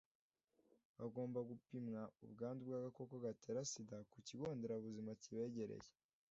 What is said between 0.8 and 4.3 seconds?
bagomba gupimwa ubwandu bw’agakoko gatera sida ku